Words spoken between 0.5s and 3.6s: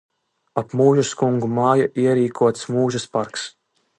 Ap muižas kungu māju ierīkots muižas parks.